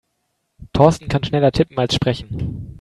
Thorsten 0.73 1.09
kann 1.09 1.23
schneller 1.23 1.51
tippen 1.51 1.77
als 1.77 1.93
sprechen. 1.93 2.69